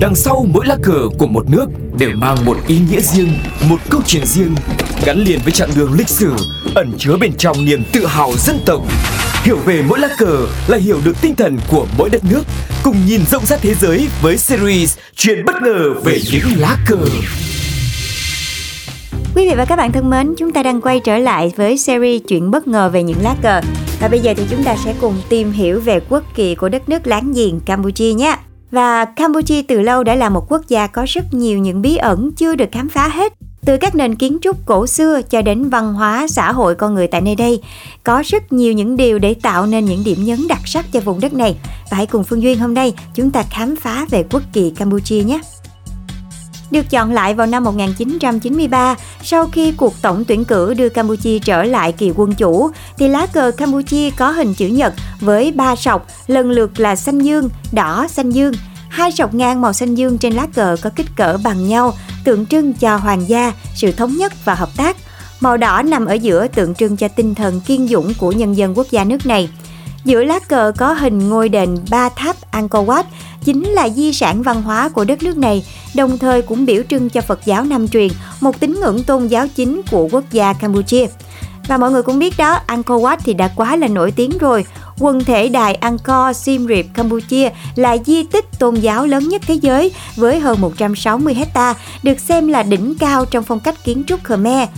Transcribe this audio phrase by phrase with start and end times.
[0.00, 1.66] Đằng sau mỗi lá cờ của một nước
[1.98, 3.28] đều mang một ý nghĩa riêng,
[3.68, 4.54] một câu chuyện riêng,
[5.04, 6.32] gắn liền với chặng đường lịch sử,
[6.74, 8.82] ẩn chứa bên trong niềm tự hào dân tộc.
[9.42, 12.42] Hiểu về mỗi lá cờ là hiểu được tinh thần của mỗi đất nước,
[12.82, 16.98] cùng nhìn rộng rãi thế giới với series Chuyện bất ngờ về những lá cờ.
[19.34, 22.22] Quý vị và các bạn thân mến, chúng ta đang quay trở lại với series
[22.28, 23.60] Chuyện bất ngờ về những lá cờ.
[24.00, 26.88] Và bây giờ thì chúng ta sẽ cùng tìm hiểu về quốc kỳ của đất
[26.88, 28.36] nước láng giềng Campuchia nhé.
[28.76, 32.32] Và Campuchia từ lâu đã là một quốc gia có rất nhiều những bí ẩn
[32.32, 33.32] chưa được khám phá hết.
[33.66, 37.06] Từ các nền kiến trúc cổ xưa cho đến văn hóa xã hội con người
[37.06, 37.62] tại nơi đây,
[38.04, 41.20] có rất nhiều những điều để tạo nên những điểm nhấn đặc sắc cho vùng
[41.20, 41.56] đất này.
[41.90, 45.22] Và hãy cùng Phương Duyên hôm nay chúng ta khám phá về quốc kỳ Campuchia
[45.24, 45.40] nhé.
[46.70, 51.62] Được chọn lại vào năm 1993, sau khi cuộc tổng tuyển cử đưa Campuchia trở
[51.62, 56.06] lại kỳ quân chủ, thì lá cờ Campuchia có hình chữ nhật với ba sọc,
[56.26, 58.52] lần lượt là xanh dương, đỏ, xanh dương.
[58.88, 61.94] Hai sọc ngang màu xanh dương trên lá cờ có kích cỡ bằng nhau,
[62.24, 64.96] tượng trưng cho hoàng gia, sự thống nhất và hợp tác.
[65.40, 68.78] Màu đỏ nằm ở giữa tượng trưng cho tinh thần kiên dũng của nhân dân
[68.78, 69.48] quốc gia nước này.
[70.06, 73.02] Giữa lá cờ có hình ngôi đền ba tháp Angkor Wat
[73.44, 77.10] chính là di sản văn hóa của đất nước này, đồng thời cũng biểu trưng
[77.10, 78.08] cho Phật giáo Nam truyền,
[78.40, 81.06] một tín ngưỡng tôn giáo chính của quốc gia Campuchia.
[81.68, 84.64] Và mọi người cũng biết đó, Angkor Wat thì đã quá là nổi tiếng rồi.
[84.98, 89.54] Quần thể đài Angkor Siem Reap Campuchia là di tích tôn giáo lớn nhất thế
[89.54, 94.24] giới với hơn 160 hecta, được xem là đỉnh cao trong phong cách kiến trúc
[94.24, 94.68] Khmer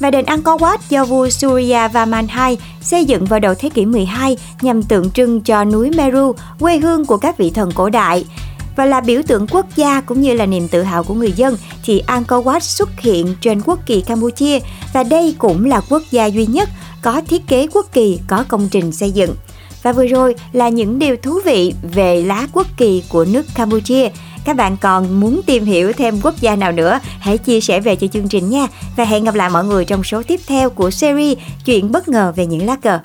[0.00, 3.86] và đền Angkor Wat do vua Surya Varman II xây dựng vào đầu thế kỷ
[3.86, 8.24] 12 nhằm tượng trưng cho núi Meru, quê hương của các vị thần cổ đại.
[8.76, 11.56] Và là biểu tượng quốc gia cũng như là niềm tự hào của người dân
[11.84, 14.58] thì Angkor Wat xuất hiện trên quốc kỳ Campuchia
[14.92, 16.68] và đây cũng là quốc gia duy nhất
[17.02, 19.34] có thiết kế quốc kỳ có công trình xây dựng.
[19.88, 24.08] Và vừa rồi là những điều thú vị về lá quốc kỳ của nước Campuchia.
[24.44, 27.96] Các bạn còn muốn tìm hiểu thêm quốc gia nào nữa, hãy chia sẻ về
[27.96, 28.66] cho chương trình nha.
[28.96, 32.32] Và hẹn gặp lại mọi người trong số tiếp theo của series Chuyện bất ngờ
[32.36, 32.98] về những lá cờ.